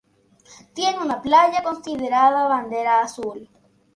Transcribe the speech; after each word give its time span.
Tiene 0.73 0.97
una 0.97 1.21
playa 1.21 1.61
considerada 1.61 2.47
Bandera 2.47 3.01
Azul. 3.01 3.47